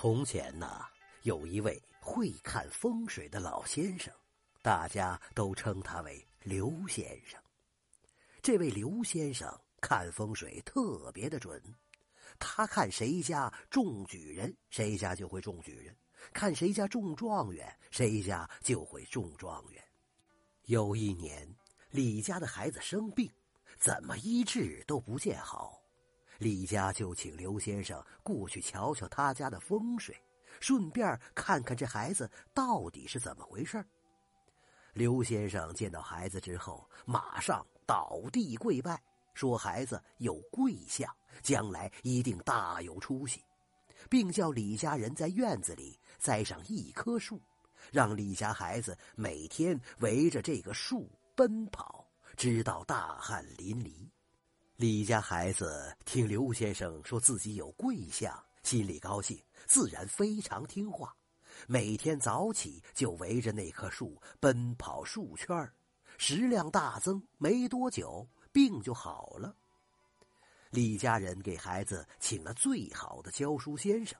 [0.00, 0.80] 从前呢，
[1.22, 4.14] 有一位会看风水的老先生，
[4.62, 7.36] 大家都称他为刘先生。
[8.40, 11.60] 这位刘先生看风水特别的准，
[12.38, 15.92] 他看谁家中举人，谁家就会中举人；
[16.32, 19.82] 看谁家中状元，谁家就会中状元。
[20.66, 21.52] 有一年，
[21.90, 23.28] 李家的孩子生病，
[23.76, 25.82] 怎么医治都不见好。
[26.38, 30.16] 李家就请刘先生过去瞧瞧他家的风水，
[30.60, 33.84] 顺便看看这孩子到底是怎么回事
[34.92, 39.00] 刘先生见到孩子之后，马上倒地跪拜，
[39.34, 43.44] 说孩子有贵相，将来一定大有出息，
[44.08, 47.40] 并叫李家人在院子里栽上一棵树，
[47.92, 54.08] 让李家孩子每天围着这个树奔跑，直到大汗淋漓。
[54.78, 58.32] 李家孩子听刘先生说自己有贵相，
[58.62, 59.36] 心里高兴，
[59.66, 61.12] 自然非常听话。
[61.66, 65.68] 每天早起就围着那棵树奔跑数圈
[66.16, 67.20] 食量大增。
[67.38, 69.52] 没多久，病就好了。
[70.70, 74.16] 李家人给孩子请了最好的教书先生，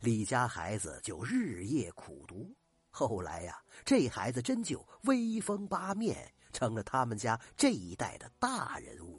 [0.00, 2.52] 李家孩子就日夜苦读。
[2.90, 9.17] 后来呀，这孩子真就威风八面，成了他们家这一代的大人物。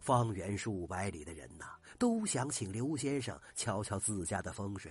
[0.00, 4.90] 方圆数百里的人呐，都想请刘先生瞧瞧自家的风水，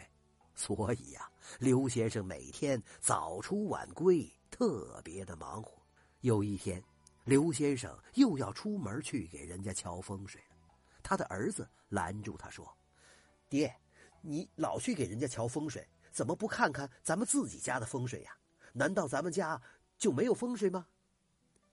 [0.56, 1.30] 所以呀，
[1.60, 5.82] 刘先生每天早出晚归，特别的忙活。
[6.22, 6.82] 有一天，
[7.26, 12.72] 刘先生又要出门去给人家瞧风水了，他的儿子拦住他说
[13.50, 13.76] ：“爹，
[14.22, 18.32] 你老去给人家瞧风水，怎么不看看咱们自己家的风水呀？
[18.74, 19.60] 难道咱们家
[19.98, 20.86] 就没有风水吗？”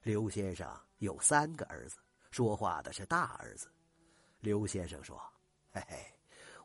[0.03, 0.67] 刘先生
[0.99, 1.99] 有三个儿子。
[2.31, 3.69] 说话的是大儿子，
[4.41, 5.21] 刘先生说
[5.73, 5.97] ：“嘿嘿，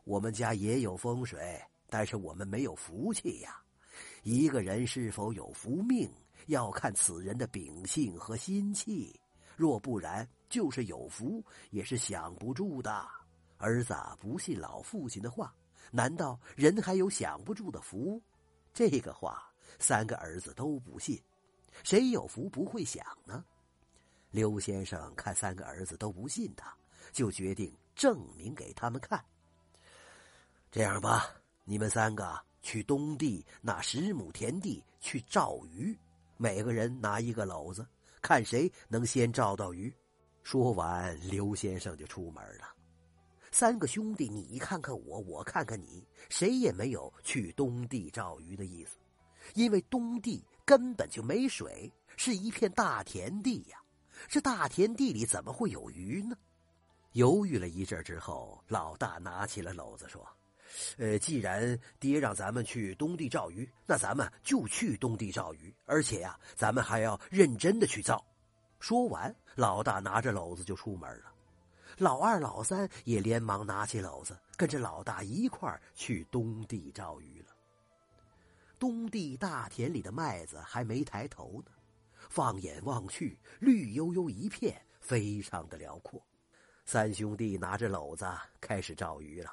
[0.04, 3.62] 我们家也有风水，但是我们没有福气呀。
[4.22, 6.10] 一个人是否有福命，
[6.46, 9.18] 要看此人的秉性和心气。
[9.56, 13.06] 若不然，就是有福也是享不住的。
[13.58, 15.54] 儿子不信老父亲的话，
[15.90, 18.20] 难道人还有享不住的福？
[18.74, 21.22] 这个话，三个儿子都不信。
[21.84, 23.44] 谁有福不会享呢？”
[24.32, 26.74] 刘先生看三个儿子都不信他，
[27.12, 29.22] 就决定证明给他们看。
[30.70, 31.30] 这样吧，
[31.64, 35.94] 你们三个去东地那十亩田地去照鱼，
[36.38, 37.86] 每个人拿一个篓子，
[38.22, 39.94] 看谁能先照到鱼。
[40.42, 42.74] 说完，刘先生就出门了。
[43.50, 48.96] 三个兄弟，你看看我，我看看你，谁也没有去东地照鱼的意思，
[49.52, 53.78] 因为东地根本就没水，是一片大田地呀。
[54.28, 56.36] 这大田地里怎么会有鱼呢？
[57.12, 60.26] 犹豫了一阵之后，老大拿起了篓子说
[60.96, 68.24] ：“呃，既然爹让咱们去东地照鱼，那咱们就去东地照鱼，而且呀，咱们还要认真的去照。”
[68.80, 71.32] 说完，老大拿着篓子就出门了。
[71.98, 77.48] 老二、老三也连忙拿起篓子，跟着老大一块儿去东地照鱼了。
[78.78, 81.70] 东地大田里的麦子还没抬头呢。
[82.32, 86.18] 放眼望去，绿油油一片，非常的辽阔。
[86.86, 88.26] 三兄弟拿着篓子
[88.58, 89.52] 开始照鱼了，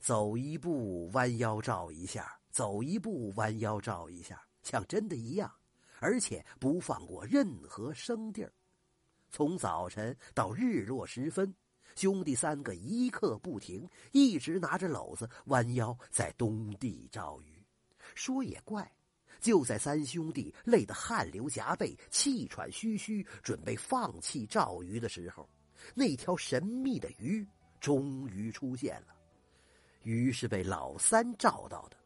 [0.00, 5.52] 走一步弯腰照一下，走一步弯腰照一下，像真的一样，
[5.98, 8.50] 而且不放过任何生地儿。
[9.30, 11.54] 从早晨到日落时分，
[11.96, 17.62] 兄弟三个一刻不停，一直拿着篓子弯腰在东地照鱼。
[18.14, 18.90] 说也怪。
[19.40, 25.48] 就在三兄弟累得汗流浃背、气喘吁吁，准备放弃照鱼的时候，
[25.94, 27.46] 那条神秘的鱼
[27.80, 29.14] 终于出现了。
[30.02, 31.96] 鱼是被老三照到的。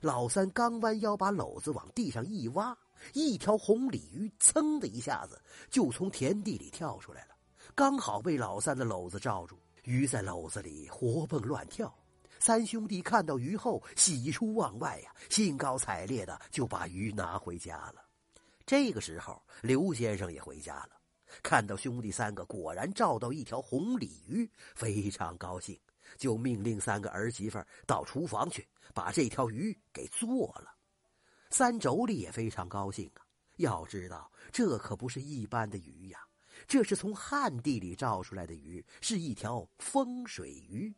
[0.00, 2.76] 老三刚弯腰把篓子往地上一挖，
[3.14, 5.40] 一条红鲤鱼噌的一下子
[5.70, 7.34] 就从田地里跳出来了，
[7.74, 9.58] 刚好被老三的篓子罩住。
[9.84, 11.92] 鱼在篓子里活蹦乱跳。
[12.46, 18.06] 三兄弟看到鱼后，喜出望外呀，兴高采烈的就把鱼拿回家了。
[18.64, 20.90] 这个时候，刘先生也回家了，
[21.42, 25.76] 看到兄弟三个果然照到一条红鲤鱼，非常高兴，
[26.16, 28.64] 就命令三个儿媳妇到厨房去
[28.94, 30.72] 把这条鱼给做了。
[31.50, 33.26] 三妯娌也非常高兴啊，
[33.56, 36.20] 要知道这可不是一般的鱼呀，
[36.68, 40.94] 这是从旱地里照出来的鱼，是一条风水鱼。